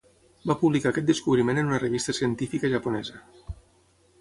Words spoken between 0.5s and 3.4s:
Va publicar aquest descobriment en una revista científica japonesa.